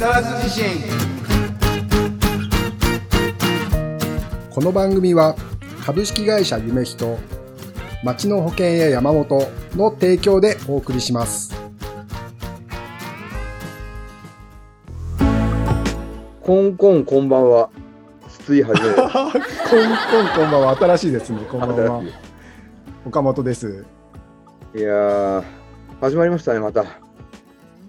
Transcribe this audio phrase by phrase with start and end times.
[0.00, 0.64] 沢津地震。
[4.48, 5.36] この番組は
[5.84, 7.18] 株式会社夢人
[8.02, 9.46] 町の保険や山本
[9.76, 11.54] の提供でお送りします。
[16.40, 17.68] コンコンこんばんは。
[18.26, 18.96] 筒井はじめです。
[18.96, 20.76] こんこんこんばんは。
[20.76, 21.40] 新しいですね。
[21.50, 22.02] こんばんは。
[23.04, 23.84] 岡本です。
[24.74, 25.44] いいやー、
[26.00, 26.86] 始まりましたね、また。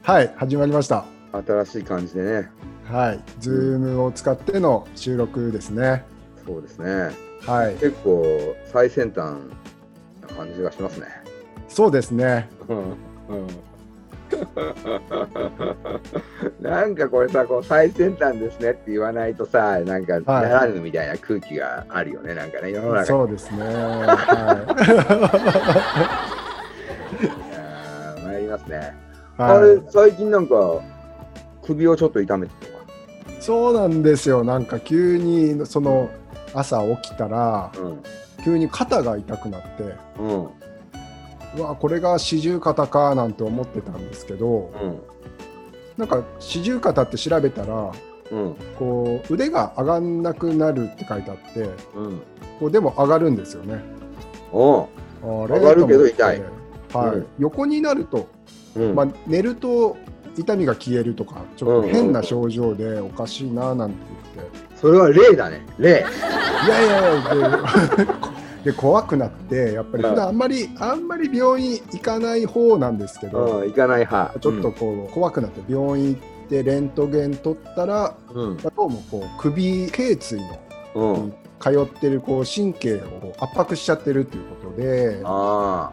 [0.02, 2.50] はい始まりました新しい感じでね。
[2.86, 3.20] はい。
[3.40, 6.04] ズームを使っての収録ですね。
[6.46, 7.12] そうですね。
[7.46, 7.76] はい。
[7.76, 8.26] 結構
[8.66, 9.36] 最先端
[10.22, 11.08] な感じがしますね。
[11.68, 12.50] そうですね。
[12.68, 12.78] うん。
[12.78, 12.96] うん。
[16.62, 23.02] なんかこれさ、こう最先端ですねって言わないとさ、なんかならぬみたいな空気があるよね、なんかね、世の中。
[23.02, 23.08] に。
[23.08, 23.64] そうですね。
[23.64, 23.74] はい。
[27.54, 28.96] やー参りますね。
[29.40, 30.56] い、あれは、最近なんか
[31.74, 32.86] 首をちょっと痛めてるのか。
[33.40, 36.10] い、そうなんですよなんか急にその
[36.54, 37.72] 朝起きたら
[38.44, 39.84] 急に肩が痛くなって
[40.20, 40.28] うん。
[40.28, 40.50] うん。
[41.58, 45.00] うわこれが四十肩かなんて思ってたんですけどうん。
[45.98, 47.92] なんか四十肩って調べたら
[48.32, 48.56] うん。
[48.78, 52.22] こう腕が上がんなくなるって書いてあってうん。
[52.60, 53.82] こうでも上がるんですよね。
[54.52, 54.88] お
[55.24, 56.42] 上がるけど痛い。
[56.94, 58.28] はいうん横になると、
[58.76, 58.96] うん。
[58.96, 59.96] まあ、寝ると
[60.38, 63.98] 痛みが消えるとかちょっと変な症状でおかしいななんて
[64.36, 65.66] 言って、それは例だね。
[65.78, 65.90] 例。
[65.90, 67.56] いやいやいや
[67.96, 68.08] で
[68.72, 74.40] で怖くなってやっぱり普段あんまりあんまり病院行かない方なんですけど、うん、行かない派。
[74.40, 78.58] ちょっとこう、怖くなって病院行ってレントゲン取ったら、うん。
[78.58, 80.60] まあどうもこう首頸椎の
[80.96, 81.14] うん。
[81.14, 81.34] うん。
[81.62, 85.92] 通ってるこう神経を圧迫しちゃってるっていうことであ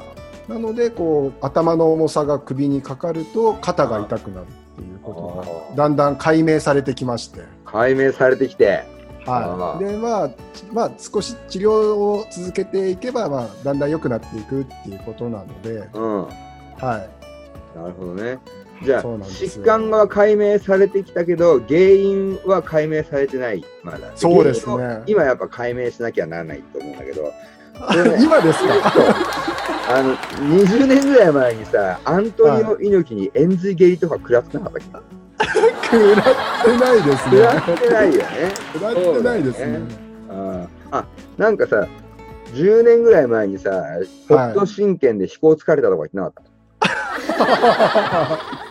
[0.48, 7.70] なのでこう頭の重さが首にかかると肩が痛くなるっていうことがだんだん解明されてきまして、あ。
[7.70, 8.84] 解明されてきて。
[9.26, 10.30] あはい、ーでまあ、
[10.72, 16.22] まあ、少し治療を続けていけば、まあ、だんだん良くなっていくっていうことなので、うん。
[16.22, 18.38] はい、なるほどね。
[18.82, 23.64] じゃあ、疾患が解明されてきたけど、原因は解明されてない。
[23.82, 24.12] まだ。
[24.14, 27.30] そうですね今やっぱ解明しなきゃならないと思うんだけど、
[28.20, 28.92] 今ですか？
[29.90, 35.02] あの、20年ぐらい前にさ、アントニオ猪木に円髄蹴りとか食らってなかったっ
[35.82, 36.24] け食らっ
[36.64, 37.60] てないです食らね。
[37.74, 38.24] ってないよね。
[38.74, 39.80] 食らってないですね。
[40.30, 41.04] ああ
[41.38, 41.86] なんかさ、
[42.54, 43.70] 10年ぐらい前にさ、
[44.26, 46.42] 北斗神拳で飛行疲れたとか言ってなかった？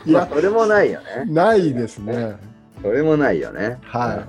[0.06, 1.25] いや、まあそれもないよね。
[1.25, 2.35] ないですね。
[2.84, 3.79] それもないよね。
[3.84, 4.23] は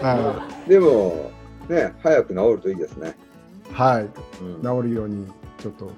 [0.00, 0.04] い。
[0.04, 1.30] は でも、
[1.68, 3.14] ね、早く治るといいですね。
[3.70, 3.74] い。
[3.74, 4.02] はい。
[4.02, 5.26] うん治るように、
[5.58, 5.90] ちょっと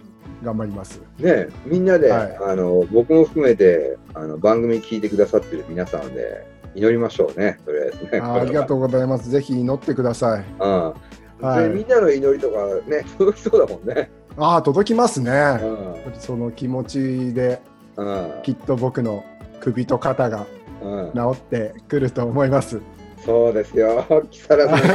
[0.43, 1.01] 頑張ります。
[1.19, 8.21] ね、みんなで、はいあの僕も含めてあの番組聞いてくださってる皆さんで祈りましょうね、とりあえずね。
[8.21, 9.31] あありがとうございます。
[9.31, 10.45] ぜひ祈ってください。
[10.61, 10.95] うん
[11.41, 12.59] はいでみんなの祈りとか
[12.89, 14.11] ね、 届きそうだもんね。
[14.37, 15.31] ああ、届きますね。
[15.63, 17.61] うんその気持ちで、
[17.97, 19.25] うんきっと僕の
[19.61, 20.47] 首と肩が
[20.83, 22.81] うん治ってくると思います。
[23.25, 24.87] そうですよ、 木更津の千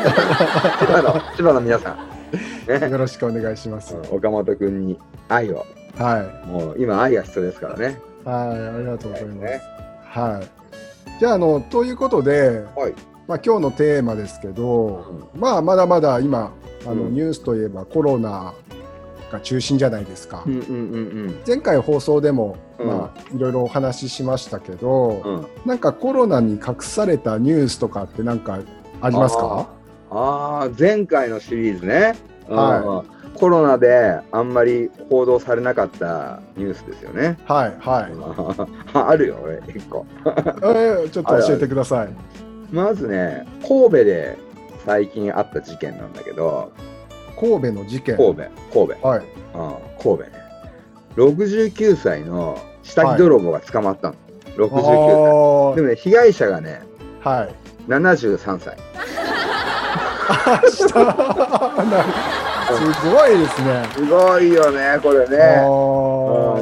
[0.88, 1.98] 葉の千葉の皆さん、
[2.68, 3.96] ねよろしくお願いします。
[3.96, 5.66] うん岡本君に愛を、
[5.98, 6.48] はい。
[6.48, 8.00] もう今、愛が必要ですからね。
[8.24, 9.36] はい、ありがとうございます。
[9.38, 9.62] ね
[10.04, 11.20] はい。
[11.20, 12.94] じゃあ、あの、ということで、はい
[13.28, 16.52] まあ、今日のテーマですけど、まあ、まだまだ今、
[16.86, 18.54] あの、うんニュースといえばコロナ
[19.32, 20.44] が中心じゃないですか。
[20.46, 20.64] うんうんう
[21.32, 25.36] ん前回放送でも、うんまあ、いろいろお話ししましたけど、うん。
[25.36, 28.60] うんなんかコロナに隠されたニュースとかってなんか
[29.02, 29.68] ありますか？
[30.12, 32.16] ああ、前回のシリーズね、
[32.48, 37.38] はうんコロナであんまり報道されなかったニュースですよね。
[37.46, 38.12] はい、はい。
[38.94, 40.06] あるよ、俺、一個。
[40.26, 42.10] えーちょっと教えてください。
[42.72, 44.38] まずね、神戸で
[44.86, 46.72] 最近あった事件なんだけど、
[47.40, 48.18] 神戸の事件。
[48.18, 49.20] 神戸、神戸、はい。
[49.20, 49.26] うん、
[50.02, 50.32] 神戸ね。
[51.16, 54.16] 69歳の下着泥棒が捕まったの。
[54.58, 55.74] 69歳。
[55.74, 57.56] あでもね、被害者がね、ーはい。
[57.88, 58.78] 73歳。
[60.70, 60.88] す
[63.10, 63.84] ごいですね。
[63.96, 65.38] すごいよね、これね。
[65.58, 65.70] あうん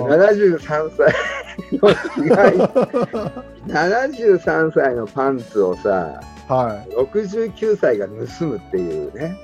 [0.06, 1.14] ー73歳
[1.74, 1.90] の
[2.24, 2.54] 被害
[3.68, 9.36] 73歳のパンツをさは69歳が盗むっていうね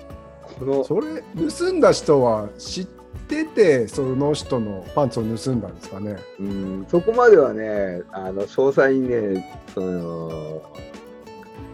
[0.60, 0.86] このい。
[0.86, 2.86] それ盗んだ人は知っ
[3.28, 6.18] ててその人のパンツを盗んだんですかね。
[6.40, 10.62] うんそこまではねあの詳細にねその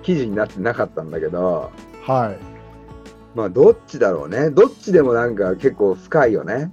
[0.04, 1.72] 記事になってなかったんだけど
[2.06, 2.38] はい。
[3.36, 6.72] まあどっちだろうねどっちでもなんか結構深いよね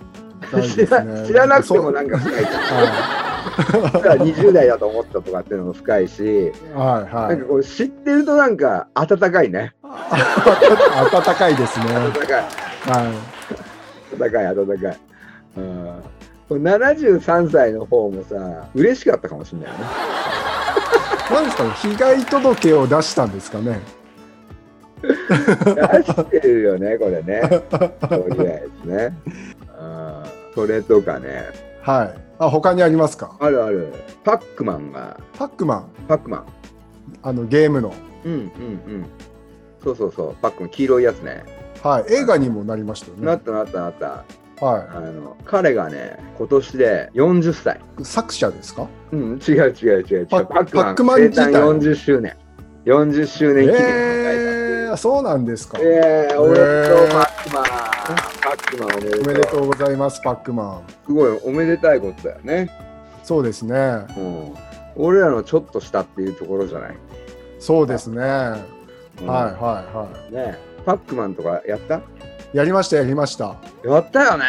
[0.53, 0.63] ね
[1.27, 7.45] 知らなくてもなんか深いじゃんは20代だと思ったとかっていうのも深いし、はいはいなんか。
[7.47, 9.75] こう知ってるとなんか温かいね。
[9.83, 11.87] 暖かいですね。
[11.97, 12.43] 温かい。
[12.43, 13.13] は
[14.19, 14.99] 温かい、温かい。
[15.57, 16.03] うん。
[16.49, 19.85] これ73歳の方もさ、嬉しかったかもしれないよね。
[21.31, 21.33] い。
[21.33, 23.81] なんですかね、被害届を出したんですかね。
[25.03, 25.09] 出
[26.05, 27.41] してるよね、これね。
[27.71, 29.17] とりあえずね。
[29.81, 30.25] うん。
[30.55, 31.66] それとかね。
[31.87, 32.19] はい。
[32.39, 33.37] あ、他にありますか？
[33.41, 33.93] あるある。
[34.25, 36.47] パックマンが、パックマン、パックマン。
[37.23, 37.95] あのゲームの。
[38.25, 38.43] うんうんう
[38.99, 39.07] ん。
[39.85, 41.45] そうそうそう、パックマン、黄色いやつね。
[41.83, 42.13] はい。
[42.13, 43.25] 映画にもなりましたよね。
[43.25, 44.25] なったなったなった。
[44.59, 47.81] はあの、彼がね、今年で40歳。
[48.01, 48.05] い。
[48.05, 48.89] 作者ですか？
[49.13, 50.27] うん、違う違う違う違う。
[50.27, 52.37] パパックマンパックマン生誕40周年。
[52.87, 55.79] 40周年記念を迎ええー、そうなんですか。
[55.79, 55.85] た。
[55.85, 57.36] えー、おめでとう、えーパッ。
[58.07, 58.89] パックマン
[59.23, 59.67] おめでとう。
[59.67, 60.83] ございます、パックマン。
[61.07, 62.71] すごいおめでたいことだよね。
[63.25, 63.75] そうですね。
[64.17, 64.55] うん。
[64.95, 66.97] 俺らのちょっと下っていうところじゃない？
[67.59, 68.21] そうですね。
[68.23, 71.97] はいうんはいはねパックマンとかやった？
[71.97, 72.03] い。
[72.53, 73.57] やりました、やりました。
[73.85, 74.45] やったよね。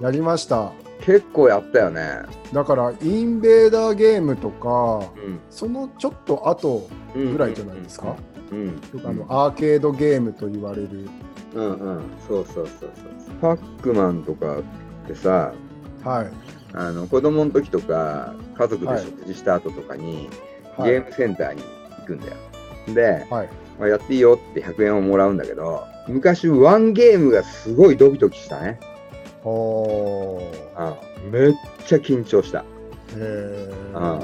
[0.00, 0.70] やりました。
[1.02, 2.22] 結構やったよね。
[2.52, 5.40] だから、インベーダーゲームとか、うん。
[5.50, 8.16] そのちょっと後うんぐらいじゃないですか？
[8.50, 8.80] うん。
[9.04, 11.08] あのアーケードゲームと言われる。
[11.54, 12.02] うんうん。
[12.26, 13.34] そうそうそうそう。
[13.40, 14.62] パックマンとかっ
[15.06, 15.52] てさ、
[16.04, 16.26] はい。
[16.74, 20.28] あの子供の時とか家族ではい食事した後とかに、
[20.76, 21.62] はいゲームセンターに
[21.98, 22.32] 行くんだよ。
[22.94, 23.48] で、はい。
[23.78, 28.78] まあ、やっていいよって100円をもらうんだけど昔ワンゲームがすごいドキドキしたね。
[29.44, 30.42] おー。
[30.76, 30.96] あ
[31.30, 31.52] めっ
[31.86, 32.64] ちゃ緊張した。
[33.16, 34.20] へあ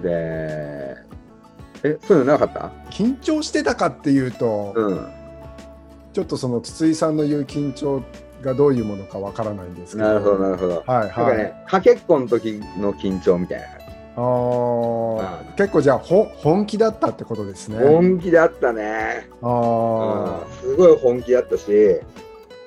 [0.00, 0.96] ーで
[1.82, 2.70] えそういうのなかった？
[2.90, 5.06] 緊張してたかっていうと、うん。
[6.12, 8.02] ちょっとその筒井さんの言う緊張
[8.42, 10.08] がどういうものかわからないんですけど。
[10.08, 10.82] なるほどなるほど。
[10.86, 11.38] はいなんかはい。
[11.38, 13.86] ね、かけっこの時の緊張みたいな感じ。
[14.18, 17.78] あー結構じゃあほ本気だったってことですね。
[17.78, 19.28] 本気だったね。
[19.42, 22.00] あうんすごい本気だったし、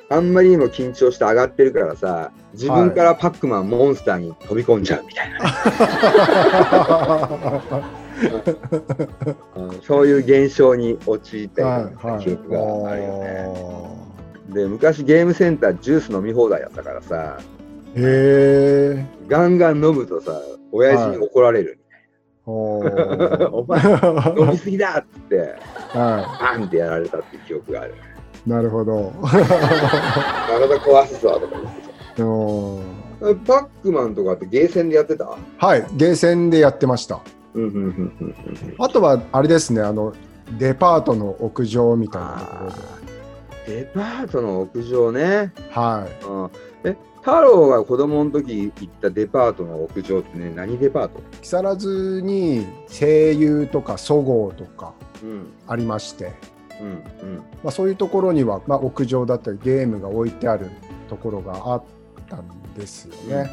[0.10, 5.40] あんまりにも緊張して上がってるからさ、自分からパックマン、モンスターに飛び込んじゃうみたいな、
[9.86, 11.90] そういう現象に陥った。
[12.20, 13.48] 記憶があるよね。
[14.50, 17.40] で、昔ゲームセンタージュース飲み放題だったからさ、
[17.96, 19.06] へえ。
[19.28, 20.40] ガンガン飲むとさ、
[20.72, 21.80] 親父に怒られる。
[22.46, 23.80] おーお前
[24.40, 25.56] 飲みすぎだっつって、
[25.94, 27.94] はバンってやられたっていう記憶がある。
[28.46, 28.50] い。
[28.50, 29.14] なるほど。
[29.22, 29.46] 体
[30.80, 31.58] 壊すぞとか。
[33.46, 35.38] パックマンとかってゲーセンでやってた？
[35.58, 35.86] はい。
[35.94, 37.22] ゲーセンでやってました。
[38.78, 39.82] あとはあれですね。
[39.82, 40.14] あの
[40.58, 42.78] デパートの屋上みたいなところで。
[43.82, 45.54] デパートの屋上ね。
[45.70, 46.26] はい。
[46.26, 46.50] うん、
[46.86, 51.22] え、太郎が子供の時行ったデパートの屋上ってね、何デパート？
[51.42, 56.34] 木更津に声優とかそごうとかうん、ありまして、うん、
[57.64, 60.68] まあ、そういうところには、まあ、屋上だったりゲームが置いてある
[61.10, 61.84] ところがあっ
[62.30, 63.30] たんですようん。
[63.30, 63.52] ね。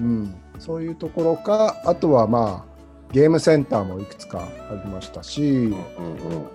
[0.00, 2.72] うんそういうところかあとはまあ
[3.12, 5.76] ゲームセンターもいくつかありましたしうん、うん、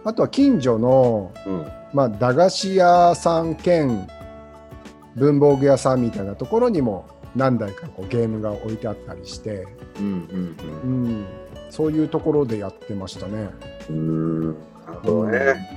[0.06, 1.72] あとは近所の、うん、うん。
[1.94, 4.08] まあ、駄菓子屋さん兼
[5.16, 7.06] 文房具屋さんみたいなところにも
[7.36, 9.68] 何台かこうゲームが置いてあったりして、
[10.00, 11.26] うん、うん、うん、
[11.70, 13.50] そういうところでやってましたね。
[13.90, 14.48] うん。
[14.48, 14.54] な
[14.94, 15.77] るほどね。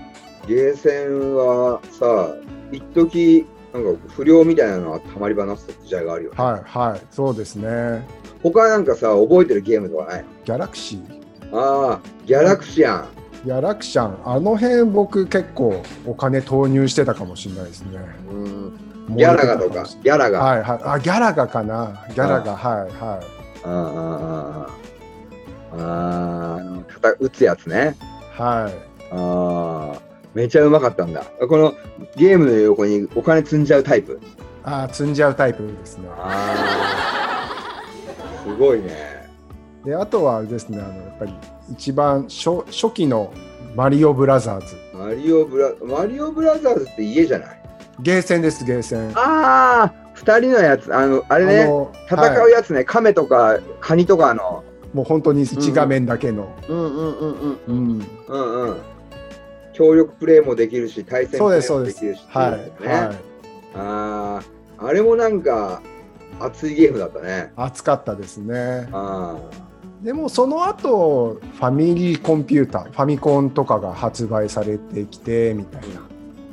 [0.50, 2.34] ゲーセンはさ、
[2.72, 6.36] 一時なんか不良みたいなのはたまり場なす時代があるよね。
[6.42, 8.04] はいはいそうですね。
[8.42, 13.08] 他なんかさ、覚えてるゲームとかないギャラクシーああ、ギャラクシアン。
[13.44, 18.00] ギャラクシャンあの辺僕結構お金投入してたかもしれないですね。
[18.32, 18.72] うん。
[19.16, 20.40] ギャラガとか、ギャラガ。
[20.40, 20.80] はいはい。
[20.84, 22.06] あ、ギャラガかな。
[22.08, 23.20] ギャラガ、はいは
[23.62, 23.70] ああ、
[25.72, 25.80] ああ、あ
[27.04, 27.94] あ、あ打つやつね。
[28.36, 28.42] い。
[28.42, 28.74] はい。
[29.12, 31.24] ああ、めちゃうまかったんだ。
[31.48, 31.74] この
[32.16, 34.20] ゲームの横にお金積んじゃうタイプ。
[34.62, 36.08] あー積んじゃうタイプですね。
[36.16, 39.28] ああ、すごいね。
[39.84, 41.34] で、あとはあれですね、あの、やっぱり
[41.72, 43.32] 一番初初期の
[43.74, 44.76] マリオブラザーズ。
[44.94, 47.62] マリオブラ、マリオブラザーズって家じゃない？
[48.00, 49.10] ゲーセンです、ゲーセン。
[49.16, 54.62] ああ、二人のやつ、あの、あれね、の戦はいうやつね、亀とかカニとかの。
[54.92, 56.54] もう本当に一画面だけの。
[56.68, 57.58] うんうんうんうん。
[57.66, 58.06] うん。
[58.28, 58.76] うんうん。
[59.80, 62.26] 協力プレイもできるし、対戦プレイです、そうですもできるし。
[62.28, 62.50] はい。
[62.50, 63.16] はい。
[63.74, 64.42] あ
[64.76, 65.80] あ、あれもなんか
[66.38, 67.50] 熱いゲームだったね。
[67.56, 68.88] 熱かったですね。
[68.92, 69.38] あ
[70.02, 76.00] でもその後ファミリーコンピューターファミコンとかが発売されてきてみたいな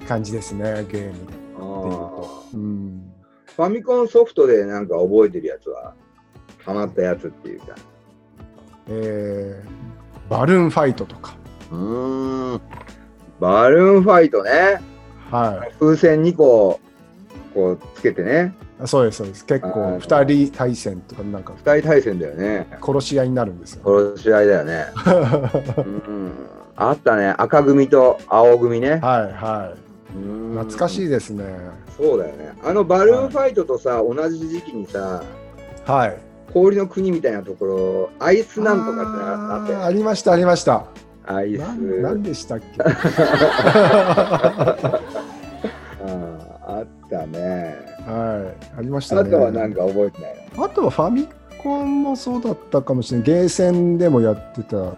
[0.06, 3.14] 感じですねゲームっていうあと、うん、
[3.56, 5.96] ファミコンソフトでなんか覚えてるやつは、
[6.66, 7.76] ハマったやつっていうか。
[8.90, 11.36] えー、バルーンファイトとか。
[11.72, 12.62] うーん。
[13.39, 14.82] バルーンファイトね。
[15.32, 16.79] は風船2個、
[17.53, 18.56] こう、つけてね。
[18.84, 18.88] い。
[18.88, 19.46] そうです、そうです。
[19.46, 22.67] 結あ構ー2人対戦とか、なんか二人対戦だよね。
[22.82, 23.82] 殺し合いになるんですよ。
[23.86, 24.86] 殺し合いだよね。
[25.77, 26.32] うん。
[26.75, 27.34] あったね。
[27.38, 28.91] 赤組と青組ね。
[28.91, 29.00] はい
[29.34, 29.77] はい。
[30.13, 31.06] 懐懐かしい。
[31.06, 31.44] いですね。
[31.98, 32.53] そうだよね。
[32.63, 35.22] あのバルーンファイトとさ、同じ時期にさ、
[35.86, 36.17] はい。
[36.53, 40.86] 氷の国みたいなところ、アイスなんとかってああったありました、ありました。
[41.28, 41.60] アイス。
[41.60, 42.66] なんなんでしたっけ？
[46.04, 47.76] うんあったね。
[48.06, 48.80] はい。
[48.80, 49.22] ありましたね。
[49.22, 51.28] あとはなんか覚えてないあとはファミ
[51.62, 53.28] コンもそうだったかもしれない。
[53.28, 54.94] ゲーセンでもやってた、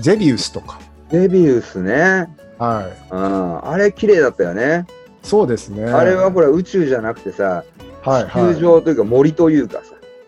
[0.00, 0.78] ゼビウスとか。
[1.12, 1.20] な。
[1.20, 2.28] デビウスね。
[2.58, 3.14] はい。
[3.14, 3.68] うん。
[3.70, 4.86] あれ綺麗だったよね。
[5.22, 5.84] そうですね。
[5.84, 7.64] あれはほら宇宙じゃなくてさ、
[8.02, 9.82] はい、地球上というか森というか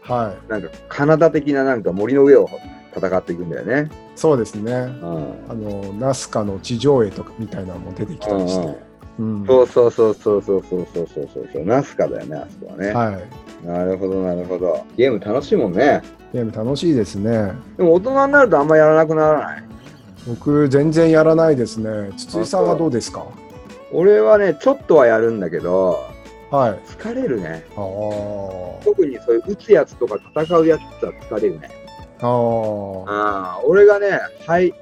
[0.04, 0.26] さ、はい。
[0.26, 0.37] はい。
[0.49, 2.49] なんかカナダ的ななんか森の上を
[2.97, 3.90] 戦っていくんだよね。
[4.16, 4.73] そうですね。
[4.73, 5.35] うん。
[5.49, 8.66] あの、ナスカの地上絵とかみたいなのも出てきたりして。
[9.18, 11.64] うんそうそうそうそうそうそうそうそうそうそう。
[11.66, 12.92] ナスカだよね、あそこはね。
[12.92, 13.20] は
[13.64, 13.66] い。
[13.66, 14.82] なるほど、なるほど。
[14.97, 16.00] ゲーム楽しいもんね。
[16.32, 17.52] ゲーム楽しいですね。
[17.76, 19.64] でも大人になるとあんまやらなくならない？
[20.26, 22.12] 僕、全然やらないですね。
[22.16, 23.26] 筒井さんはどうですか？
[23.92, 26.02] 俺はね、ちょっとはやるんだけど、
[26.50, 26.78] はい。
[26.87, 27.66] 疲れるね。
[28.85, 31.70] 特にそういう撃つやつとか戦うやつは疲れるね。
[32.20, 33.10] あー。
[33.10, 34.74] ああ、俺がね、はい、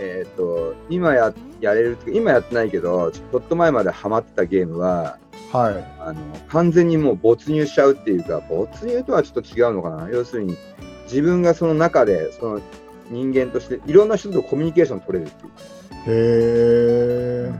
[0.00, 5.18] えっ、と、今ややれる今やってないけど、ちょっと前までハマってたゲームは、
[5.52, 5.84] はい。
[6.00, 10.08] あの完全にもう没入しちゃうっていうか、没入とはちょっと違うのかな。
[10.10, 10.56] 要するに、
[11.04, 12.60] 自分がその中で、その
[13.10, 15.60] 人間として、いろんな人とコミュニケーション取れるっていうか。
[16.06, 16.12] へ
[17.48, 17.52] え。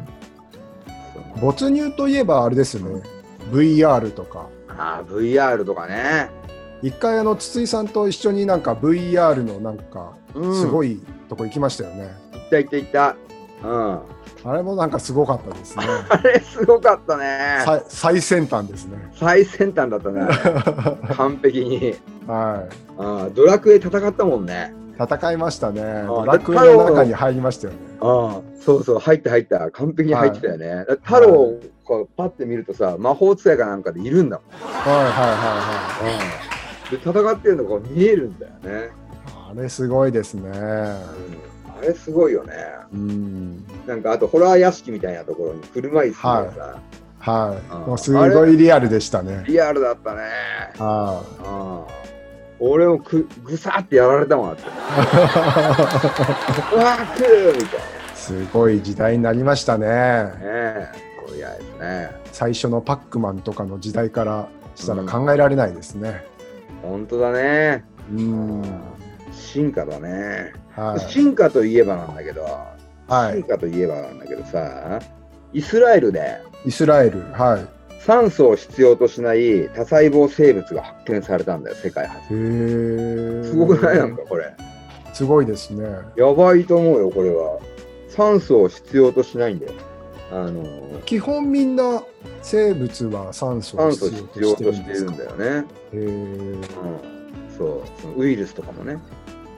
[1.40, 3.02] 没入といえばあれですよね。
[3.50, 4.48] VR とか。
[4.68, 6.30] ああ、VR とかね。
[6.82, 10.92] 一回あの筒井さんと一緒になんか VR のなんかうん、すごい。
[10.92, 12.10] いとこ行きましたよね。
[12.32, 13.16] 行った行った行った。
[13.64, 14.00] うん。
[14.44, 15.84] あれもなんかすごかったですね。
[16.08, 17.62] あれすごかったね。
[17.64, 19.10] さ最先端ですね。
[19.14, 20.28] 最先端だったね。
[21.16, 21.96] 完璧に。
[22.26, 22.64] は
[22.98, 24.72] ああドラクエ戦ったもんね。
[25.00, 25.02] い。
[25.02, 25.82] 戦いましたね。
[25.82, 27.78] あドラクエの中に入りましたよね。
[28.00, 29.70] ああ、そうそう、入った入った。
[29.70, 30.68] 完璧に入ってたよね。
[30.68, 34.70] だって太郎をこうパッて見るとさ、魔法使いかなんかでいるんだもん。
[34.70, 36.55] はいはいはいはい。
[36.90, 38.90] で、戦ってるのが見えるんだよね。
[39.48, 40.48] あれすごいですね。
[40.50, 42.52] うん、あれすごいよね。
[42.92, 43.64] うん。
[43.86, 46.80] なんか、あとホラー屋敷みたいなところに車椅子がさ、
[47.18, 47.72] はい。
[47.72, 49.44] あもうすごいリアルでしたね。
[49.48, 50.20] リアルだったね。
[50.78, 52.06] はああ
[52.58, 54.70] 俺もくぐさってやられたもんだって。
[54.70, 54.72] う
[56.78, 57.82] わー来るみたいい。
[58.14, 59.86] すごい時代になりましたね。
[59.86, 60.92] なね。
[61.20, 62.10] こういうやつね。
[62.32, 66.24] 最初のパックマンとかの時代からしたら考えられないですね。
[66.82, 67.84] 本当だね。
[68.10, 68.62] うん。
[69.32, 70.52] 進化だね。
[70.74, 71.00] はい。
[71.10, 72.42] 進化といえばなんだけど、
[73.08, 73.34] はい。
[73.34, 75.00] 進化といえばなんだけどさ、
[75.52, 77.20] イスラエルでイスラエル。
[77.32, 77.66] はい。
[78.00, 82.34] 酸素を必要としない多細胞生物が発見されたんだよ、世界初。
[82.34, 82.36] へ
[83.40, 83.44] え。
[83.44, 83.98] すごくない？
[83.98, 84.54] なんかこれ。
[85.12, 85.84] すごいですね。
[86.16, 87.58] やばいと思うよ、これは。
[88.08, 89.72] 酸素を必要としないんだよ。
[90.30, 90.62] あの、
[91.04, 92.02] 基本みんな
[92.42, 94.06] 生物は酸素を必
[94.36, 95.64] 要としてるんだよね。
[96.00, 96.06] へえ。
[96.06, 96.60] うん。
[97.56, 98.98] そう、そのウイルスとかもね。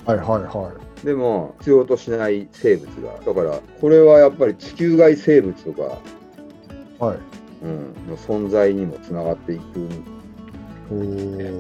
[0.05, 0.73] はいはいは
[1.05, 3.21] でも、必要としない生物が。
[3.25, 5.83] だから、これはやっぱり地球外生物とか、
[7.01, 7.11] い。
[7.11, 7.19] はい。
[7.63, 9.89] うん、の存在にもつながっていく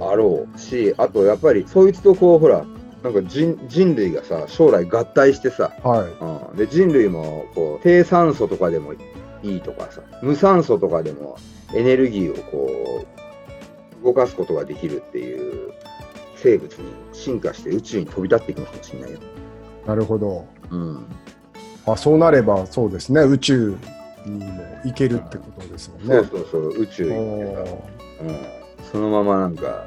[0.00, 2.64] あろうし、あとやっぱりそいつとこうほら、
[3.02, 6.50] なんか人人類がさ、将来合体してさ、はい。
[6.50, 8.94] うん、で人類もこう低酸素とかでも
[9.42, 11.37] いいとかさ、無酸素とかでも
[11.75, 13.17] エネルギーをこう
[14.05, 15.73] 動かすことができるっていう
[16.37, 19.19] 生物に進化して宇宙に飛び立っていくのかもしれないよ。
[19.87, 20.47] なるほど。
[20.71, 21.07] うん、
[21.87, 23.23] あそうなればそうですね。
[23.23, 23.76] 宇宙
[24.26, 26.14] にも行けるってことですもんね。
[26.14, 28.37] そうそうそう、宇宙に行っうん、
[28.93, 29.87] そのままなんか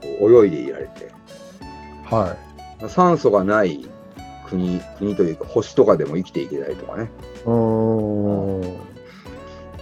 [0.00, 1.10] こう泳いでいられて。
[2.10, 2.36] ーは
[2.82, 2.88] い。
[2.88, 3.86] 酸素がない
[4.48, 7.10] 国国というか星とかでも生きていけないとかね
[7.44, 8.76] うーん。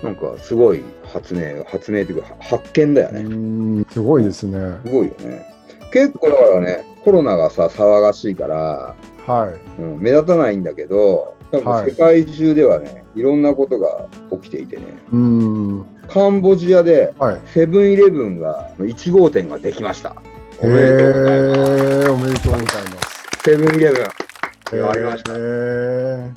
[0.03, 0.83] なんかすごい
[1.15, 4.59] 発明発明というかは発見だようね、すごいですね。
[4.85, 5.47] すごいよね
[5.93, 9.81] 結構だからねコロナがさ騒がしいから、はい。
[9.81, 15.87] うん、目立たないんだけど世界中ではね、い、ろんなことが起きていてねうーん。
[16.09, 17.41] カンボジアではい。
[17.47, 20.17] セブンイレブンが1号店ができました
[20.61, 23.45] おへめでとうございますえおめでとうございます。
[23.45, 26.33] セブンイレブンへありましたえ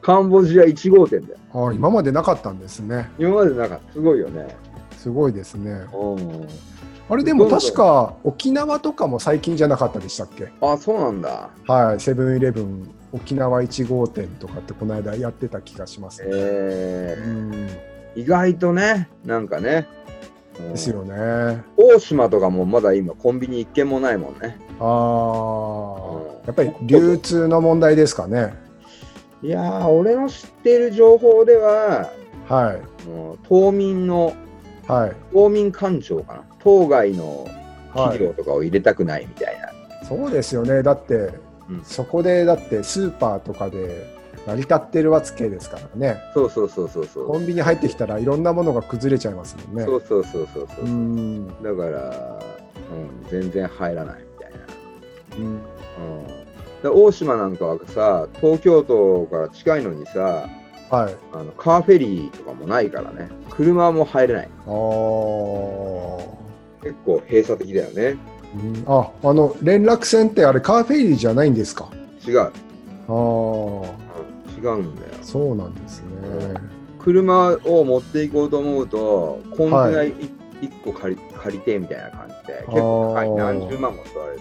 [0.00, 3.10] カカンボジア1号店だよあ今までなかったんですね。
[3.18, 4.56] 今までなんかすごいよね
[4.96, 5.70] すごいですね。
[5.92, 6.48] うん。
[7.08, 10.48] あれでも確か沖縄とかも最近じゃなかったでしたっけ？
[10.60, 11.50] あ、そうなんだ。
[11.66, 16.28] はい、セブンイレブン沖縄1号店とかってこの間やってた気がします、ね。
[16.32, 17.68] えうん、ー、
[18.14, 19.88] 意外とね、なんかね。
[20.60, 21.64] うんですよね。
[21.76, 24.58] 大島とかもまだ今コンビニ一軒もないもんね。
[24.78, 28.54] ああ、うんやっぱり流通の問題ですかね。
[29.42, 32.10] いやー、俺の知っている情報では、
[32.48, 34.34] はい、もう島民の、
[34.86, 36.44] はい、島民官庁かな。
[36.58, 37.46] 当該の
[37.94, 38.18] はい。
[38.18, 40.06] 企業とかを入れたくないみたいな。
[40.06, 40.82] そうですよね。
[40.82, 41.14] だって、
[41.68, 46.20] うんそこでだってスーパーとかで成り立ってるわけですからね。
[46.34, 47.28] そうそうそうそうそう。
[47.28, 49.84] コンビニ入ってきたらいろんなものが崩れちゃいますもんね。
[49.84, 50.88] そうそうそうそうそうう。
[50.88, 52.40] ん、だから、
[52.92, 54.58] うん、全然入らないみたいな。
[55.36, 55.48] うん、う
[56.22, 56.39] ん、で
[56.88, 60.48] 大島なんかはさ、東京都から近いのにさ、
[60.90, 61.14] はい。
[61.32, 64.48] あのカーフェリーとかもないからね、車も入れない。
[64.66, 66.20] あー
[66.82, 68.16] 結構閉鎖的だよね。
[68.54, 71.88] うんあ、あの連絡船ってあれカーフェリーじゃないんですか？
[72.26, 72.40] 違う。
[72.40, 72.50] ああ、
[73.10, 75.08] うん違うんだよ。
[75.22, 76.06] そうなんですね。
[76.98, 80.30] 車を持っていこうと思うと、コンテナは1
[80.84, 84.40] 個借り借りてみたいな感じで、結構何十万も取られる。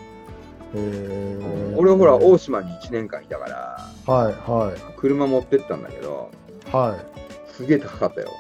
[0.74, 6.30] 俺はほら、大島に1年間いたから、はいは車持ってったんだけど、
[6.68, 7.52] いはい。
[7.52, 8.32] すげえ高かったよ。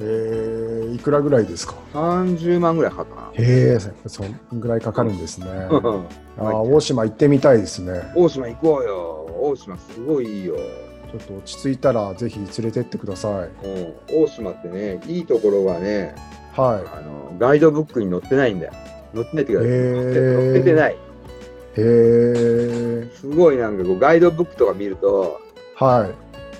[0.00, 3.30] えー、いくらぐらいですか？30万ぐらいかかったな。
[3.34, 5.46] へえ、そんぐらいかかるんですね。
[5.48, 8.12] あうんー大島行ってみたいですね。
[8.14, 9.28] 大島行こうよ。
[9.40, 10.56] 大島すごいいいよ。
[11.10, 13.66] ちょっと落ち着いたらぜひ連れてってください。
[13.66, 16.14] うん、大島ってね、いいところがね、
[16.52, 18.72] はあのガイドブックに載ってないんだよ。
[19.14, 20.96] 載ってないっていうか、載っててない。
[21.76, 21.80] い。
[21.80, 23.10] へえ。
[23.14, 25.40] すごいなんかこうガイドブックとか見ると、
[25.76, 26.10] は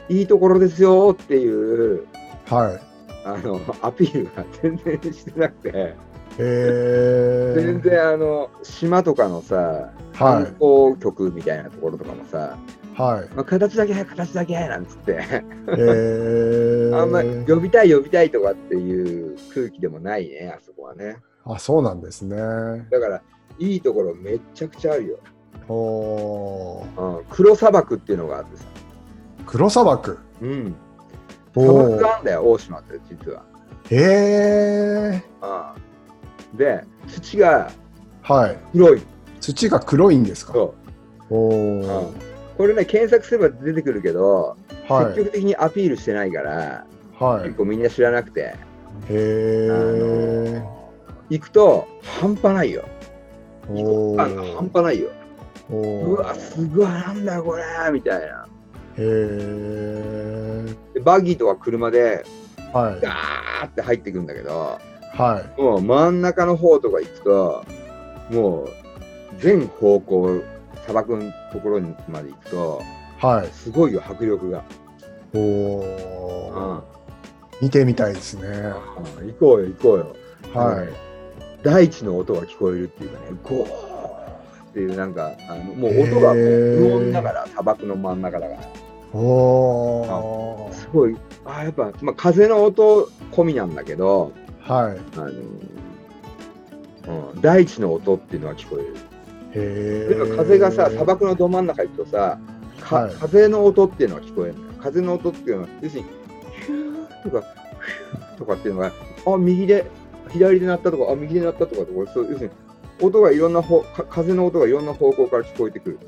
[0.09, 0.19] い。
[0.19, 2.07] いいところですよっていう
[2.47, 2.81] はい。
[3.25, 5.95] あのアピールが全然してなくて。
[6.38, 12.56] 全然あの島とかのさ、はい観光局みたいなところとかもさ、
[12.95, 13.34] はい。
[13.34, 15.21] まあ、形だけ形だけなんつって。
[16.95, 21.17] あんまり呼びたい呼びたいとかっていう空気でもないね、あそこはね。
[21.45, 22.37] あ、そうなんですね。
[22.91, 23.23] だから、
[23.58, 25.19] いいところめっちゃくちゃあるよ。
[25.69, 28.65] おーうん、黒砂漠っていうのがあってさ。
[29.47, 30.19] 黒砂漠？
[30.41, 30.75] うん。
[31.54, 33.45] お砂漠ーがあんだよ、大島って実は。
[33.91, 35.25] へえ。
[36.52, 36.58] うん。
[36.58, 37.71] で、土が
[38.23, 38.58] はい。
[38.73, 39.02] 黒い。
[39.41, 40.52] 土が黒いんですか？
[40.52, 40.75] そ
[41.30, 41.80] おう。
[41.80, 42.15] ん。
[42.56, 44.56] これね、検索すれば出てくるけど、
[44.88, 45.06] はい。
[45.15, 46.86] 積極的にアピールしてないから、
[47.19, 47.54] はい結。
[47.56, 48.54] 構みんな知らなくて、へあ
[49.10, 50.60] え。
[50.60, 50.93] の
[51.30, 51.88] 行くと
[52.21, 52.84] 半端ないよ。
[54.17, 55.11] 感が半端ないよ。
[55.71, 58.47] おうわ、すごい、なんだこれみたいな。
[58.99, 60.67] へえ。
[60.95, 62.25] でバギーとか車で
[62.73, 63.00] はい。
[63.00, 64.78] ガーって入ってくんだけど、
[65.15, 65.61] はい。
[65.61, 67.65] もう真ん中の方とか行くと、
[68.30, 68.69] もう
[69.39, 70.43] 全方向、
[70.82, 72.82] 砂漠のところにまで行くと、
[73.19, 73.49] はい。
[73.52, 74.65] すごいよ、迫力が。
[75.35, 75.45] おうん
[76.78, 76.82] お。
[77.61, 78.49] 見てみたいですね。
[79.21, 80.17] 行こうよ、行こうよ。
[80.54, 81.12] はい。
[81.63, 83.93] 大地の音が聞こえるっていうかね、ゴー
[84.71, 88.61] っていうなんか、あのもう音が無音だから、砂漠の真ん中だから。
[89.13, 90.71] おお。
[90.73, 95.19] すごい、あやっぱ、まあ、風の音込みなんだけど、はい。
[95.19, 95.31] あの
[97.35, 98.97] うん、大地の音っていうのは聞こえる。
[99.55, 100.37] へえ。
[100.37, 102.39] 風がさ、砂漠のど真ん中行くとさ、
[102.81, 104.73] かはい風の音っていうのが聞こえるのよ。
[104.81, 106.09] 風の音っていうのは、要するに、
[106.67, 108.93] ヒューとか、ヒューとかっていうのが、
[109.27, 109.85] あ、右で、
[110.32, 112.50] 左で鳴ったとか、あ、右で鳴ったとかとか、そう要するに、
[113.00, 115.99] 音がいろんな方、か風の音がいろんな方向から聞こえてくる。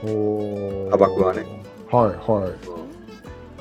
[0.00, 1.44] 砂漠はね。
[1.90, 2.52] はいはい。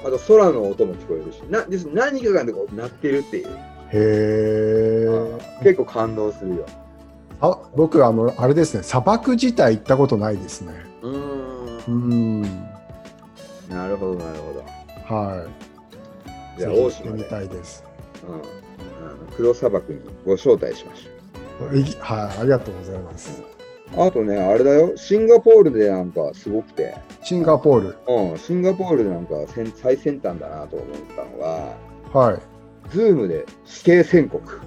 [0.06, 3.50] あと空の音も聞こえるし、な要す何かがこう鳴ってるっていう、へ
[3.92, 5.64] え。
[5.64, 6.66] 結構感動するよ。
[7.42, 8.84] あ、僕あのあれですね。
[8.84, 10.74] 砂漠自体行ったことないですね。
[11.02, 12.42] うーんうん。
[13.70, 15.16] なるほど、なるほど。
[15.16, 15.46] は
[16.58, 16.60] い。
[16.60, 17.84] じゃあ、大島で、行ってみたいです。
[18.28, 23.42] うん、あの黒砂漠にご招待しましょいはい、ありがとうございます。
[23.42, 24.02] う。
[24.02, 27.98] あとね、あれだよ、シンガポールでなんかすごくて、シンガポール。
[28.08, 31.76] うん、シンガポールでなんか先最先端だなと思ったのが、
[32.20, 32.40] はい。
[32.92, 34.42] ズームで死刑宣告。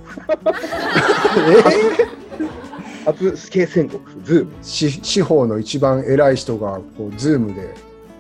[3.05, 4.53] 初死刑宣告、ズーム。
[4.63, 7.75] し司法の一番偉い人がこうズームで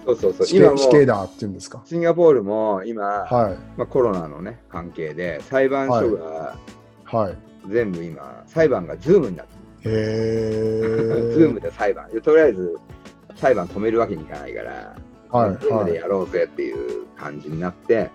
[0.08, 0.46] そうそうそう。
[0.46, 1.82] 死今死刑だって言うんですか？
[1.84, 6.56] シンガポールも今、はいまあ、コロナのね、関係で裁判所が
[7.04, 7.36] はい。
[7.68, 9.46] 全部今、裁判がズームになっ
[9.82, 11.30] てへる。
[11.30, 11.34] え。
[11.36, 12.08] ズームで裁判。
[12.22, 12.76] とりあえず
[13.36, 14.96] 裁判止めるわけにいかないから、
[15.30, 18.10] はいズームはいでやろうぜっていう感じになって、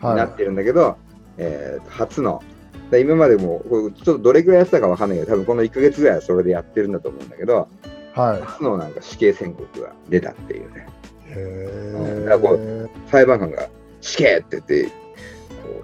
[0.00, 0.96] はなってるんだけど、
[1.38, 2.42] えー初の
[2.90, 7.66] で今までもちょっとどれくらいやってたかわかんないけど多分この1ヶ月ぐらいはそれでやってるんだと思うんだけど
[8.14, 8.42] はい。
[8.42, 10.86] 初のなんか死刑宣告が出たっていうね
[11.30, 12.86] へこえ。
[13.10, 13.68] 裁判官が
[14.00, 14.90] 死刑って言ってこ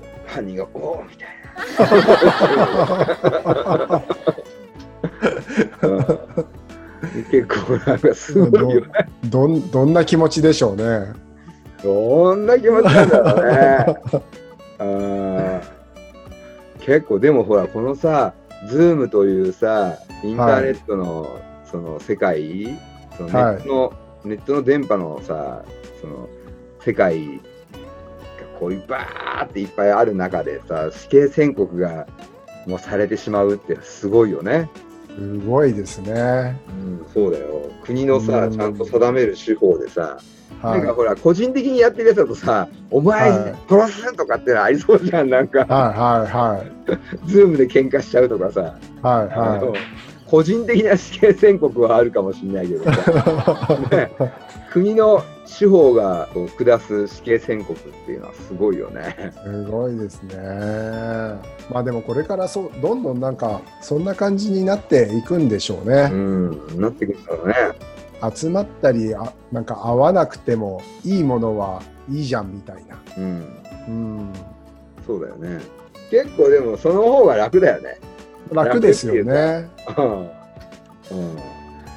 [0.00, 1.28] う犯人がおおみたい
[3.88, 4.02] な、
[5.88, 6.04] うん。
[7.30, 8.86] 結構なんかすごいよね。
[9.24, 11.12] どんどんな気持ちでしょうね。
[11.82, 14.22] どんな気持ちなんだろうね。
[14.78, 15.60] あー。
[16.80, 18.34] 結構でもほらこのさ
[18.66, 21.28] Zoom というさインターネットの
[21.64, 22.78] その世界、
[23.16, 23.92] そのネットの、
[24.24, 25.64] ネットの電波のさ
[26.00, 26.28] その
[26.84, 27.42] 世界が
[28.58, 32.06] こういうバーっていっぱいある中でさ死刑宣告が
[32.66, 34.70] もうされてしまうってすごいよね。
[35.16, 36.56] すごいですね。
[36.68, 40.18] うん、そうだよ国のさうんちゃんと定める手法でさ、
[40.60, 45.64] はなんかほら個人的にやってるやつだとさお前はい殺すとかってのありそうじゃんなんかい。
[45.64, 46.72] はいはい
[47.26, 49.26] ズームで喧嘩しちゃうとかさ、はい。
[49.38, 50.11] はい。
[50.32, 54.10] 個人的な死刑宣告はあるかもしれないけどさ、 ね、
[54.72, 59.30] 国の司法が下す死刑宣告っていうのはすごいよね。
[59.44, 60.34] すごいですね。
[61.70, 66.08] まあでもこれからそうどんどんなんかそんな感じになっていくんでしょううね。
[66.08, 67.54] ん、なってくるんだろうね。
[68.34, 72.96] 集まったりあなんか合わなくてもいいものはいいじゃんみたいな。
[73.18, 73.24] うん、
[73.86, 74.32] うん。
[75.06, 75.60] そうだよね。
[76.10, 77.98] 結構でもその方が楽だよね。
[78.50, 79.68] 楽ですよね。
[79.96, 80.28] うん、うん、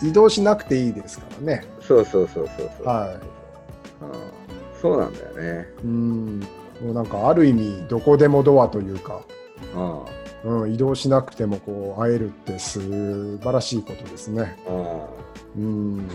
[0.08, 1.66] 移動しなくていいですからね。
[1.82, 2.88] そうそうそうそうそう。
[2.88, 3.08] は
[4.02, 4.12] うん、
[4.82, 5.68] そうなんだよね。
[5.80, 5.84] い。
[5.84, 6.40] うん。
[6.82, 9.22] もうなんかある意味どこでもドアというか、
[10.44, 12.80] うんうん、移動しなくてもこう会えるって素
[13.40, 14.58] 晴らしいことですね。
[15.58, 15.66] うん
[15.98, 16.08] うん。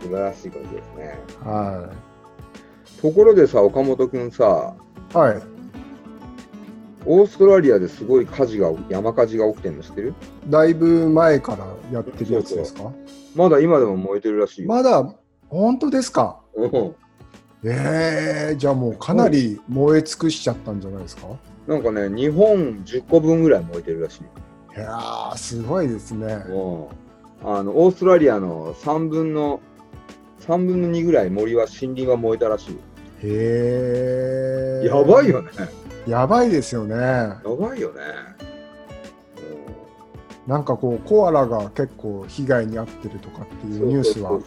[0.00, 1.18] 素晴らしいことですね。
[1.40, 1.90] は
[3.00, 4.74] ところでさ、岡本君さ、
[5.12, 5.16] い。
[5.16, 5.42] はい。
[7.04, 10.14] オーストラリアですごい火事が、山火事が起きてるの知ってる？
[10.48, 12.92] だいぶ前からやってるやつですか？
[13.34, 14.68] まだ今でも燃えてるらしいよ。
[14.68, 15.14] まだ、
[15.48, 16.40] 本当ですか？
[16.54, 16.94] うん
[17.64, 21.28] ええじゃあもうかなり燃え尽くしちゃったんじゃないですか？
[21.66, 24.28] なんかね、日本10個分ぐらい燃えてるらしいよ。
[24.76, 26.26] いやー、すごいですね。
[26.48, 26.86] うん
[27.44, 29.60] あのオーストラリアの3分の
[30.42, 32.78] 3分の2ぐらい森は森林は燃えたらしいよ。
[33.22, 34.86] へえ。
[34.86, 35.50] やばいよね。
[36.06, 36.96] やばいですよね。
[36.96, 38.00] やばいよね。
[40.46, 44.40] なんかこう、コアラが結構被害に遭ってるとかっていうニュースは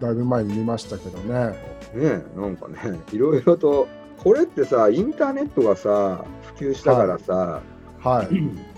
[0.00, 1.54] だいぶ前に見ましたけどね。
[1.94, 3.86] ねなんかね、いろいろと、
[4.22, 6.24] これってさ、インターネットがさ、
[6.56, 7.60] 普及したからさ、
[8.00, 8.26] はい。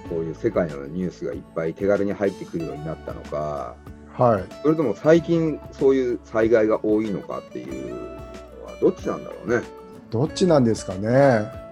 [0.08, 3.76] こういう世界のニュースがいっぱい手軽に入ってくるようになったのか、
[4.12, 4.44] はい。
[4.62, 9.62] それとも最近そういう災害が多いのかっていうのはどっちなんだろうね。
[10.10, 11.08] どっちなんですかね？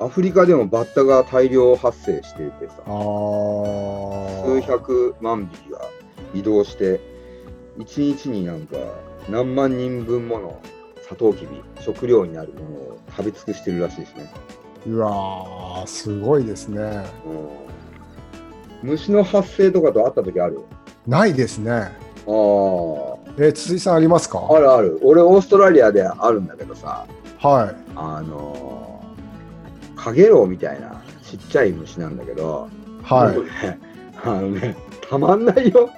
[0.01, 2.75] アフリカでもバッタが大量発生していてさ。
[4.45, 5.81] 数百万匹が
[6.35, 7.01] 移動して、
[7.79, 8.77] 1日になんか
[9.29, 10.61] 何万人分もの
[11.09, 14.33] サトウキビ、食料になるものを食べ尽くしてるらしいですね。
[14.89, 16.81] うわー、すごいですね。
[18.83, 20.63] うん、虫の発生とかと会った時ある？
[21.07, 21.71] ないですね。
[21.71, 21.93] ああ。
[23.39, 24.45] え、筒井さんありますか？
[24.51, 24.99] あるある。
[25.03, 27.07] 俺、オーストラリアであるんだけどさ、
[27.43, 27.75] はい。
[27.97, 32.69] あのー、カゲロウみたいなちっちゃい虫なんだけど、
[33.03, 33.67] はい。
[33.67, 33.79] ね、
[34.25, 34.77] あのね、
[35.09, 35.91] たまんないよ。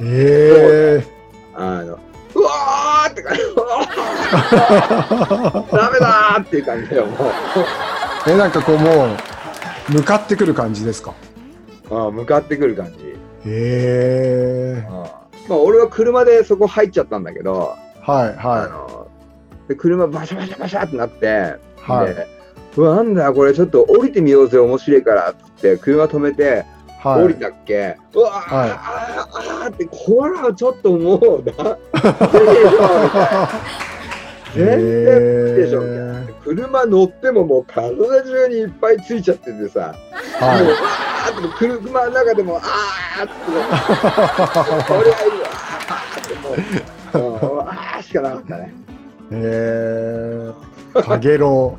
[0.00, 1.06] ええ
[1.54, 1.98] あの、
[2.34, 3.42] うわーって感じ、
[5.72, 7.16] ダメだーっていう感じだよ、も
[8.26, 11.14] え、なんかこうもう、向かってくる感じですか？
[11.90, 11.94] う。
[11.94, 13.16] あ向かってくる感じ。
[13.46, 19.05] ええあまあ、俺は車でそこ入っちゃったんだけど、はい、あはの
[19.68, 22.26] で車バシャバシャバシャってなって、い、はい、で
[22.76, 26.64] うわなんだこれちょっと降りてみようぜ面白いからっつって車止めて
[27.06, 27.24] はい。
[27.24, 28.70] 降りたっけ、うわー、はい。
[28.70, 31.78] あーってこれはちょっともうな。
[34.54, 35.82] 全然でしょ。
[36.42, 39.94] 車乗ってももう体中にいっぱいついちゃっててさ、
[40.40, 43.34] もうはわーって車の中でもあーって。
[43.44, 48.85] これはいいわーってもう もうあーしかなかったね。
[49.30, 49.34] い。
[49.34, 50.52] え
[50.96, 51.78] えかげろ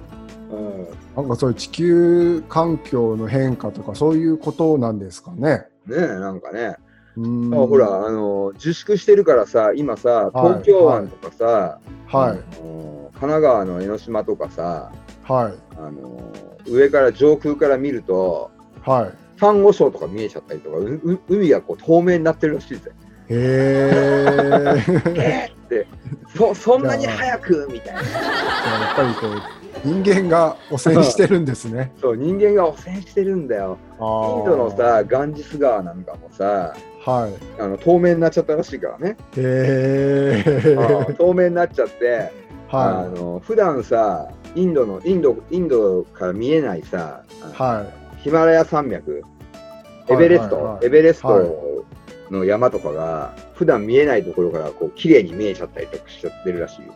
[0.52, 0.88] うんう。
[1.16, 5.66] なんかそういう地球環境の変化とかそういうことなんですかね。
[5.86, 6.76] ねえなんかね、
[7.16, 14.92] うーんあほらあの自粛してるからさ今さ東京湾とかさ、はい、あの神奈川の江ノ島とかさ
[15.24, 16.32] はい、あの
[16.68, 19.40] 上から上空から見るとはい。
[19.40, 22.92] サンゴ礁とか見えちゃったりとかうう海がこう透明になってるらしいぜ。
[23.30, 23.92] へ
[25.16, 25.52] え。
[26.38, 28.02] そそんなに早くみたいな。
[28.02, 28.08] や
[28.93, 29.41] っぱりこう
[29.84, 31.91] 人間が汚染してるんですね。
[32.02, 33.78] そう、人間が汚染してるんだよ。
[33.93, 34.00] イン
[34.45, 36.73] ドのさ、ガンジス川なんかもさ、
[37.06, 37.62] はい。
[37.62, 39.17] あの透明になっちゃったらしいからね。
[39.38, 40.73] へえ。
[41.08, 42.32] うん透明になっちゃって、
[42.69, 47.54] あはの普段さ、インドのインドインドから見えないさ、あのい。
[47.56, 47.86] は
[48.17, 49.23] ヒマラヤ山脈、
[50.10, 50.13] い。
[50.13, 51.67] エベレスト、はいはいはいエベレスはいト
[52.32, 56.94] の山とかが、普段見えないところからこう綺麗に見えちゃったりとかしちゃってるらしいよ。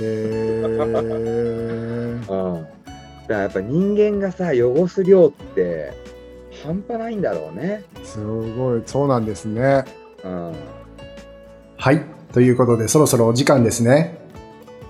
[0.00, 0.62] え。
[0.66, 2.64] うん、だか
[3.28, 5.92] らやっぱ人間がさ、汚す量って
[6.64, 7.84] 半端ないんだろうね。
[8.02, 9.84] すごい、そうなんですね。
[10.24, 10.52] うん
[11.76, 12.02] はい。
[12.32, 14.18] ということで、そろそろお時間ですね。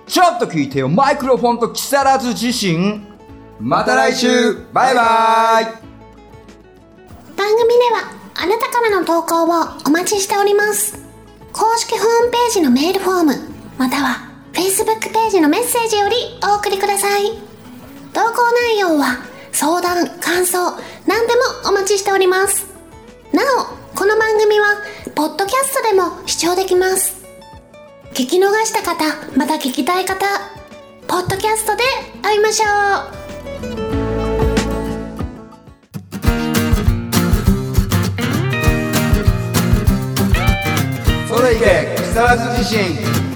[0.06, 3.00] ちょっと聞いてよ、マイクロフォンと木更津自身。
[3.60, 4.28] また来週
[4.72, 5.64] バイバイ
[7.36, 10.98] 番組ではあなたからの投稿をお待ちしております。
[11.52, 13.34] 公式ホームページのメールフォーム
[13.78, 17.30] または Facebook ページのメッセージよりお送りください。
[18.12, 19.18] 投稿内容は
[19.52, 20.72] 相談感想
[21.06, 22.66] 何でもお待ちしております。
[23.32, 24.66] なおこの番組は
[25.14, 27.24] ポッドキャストでも視聴できます。
[28.12, 29.04] 聞き逃した方
[29.36, 30.26] また聞きたい方
[31.06, 31.82] ポッドキャストで
[32.22, 33.23] 会いましょう。
[41.44, 43.33] それいけ木更津自身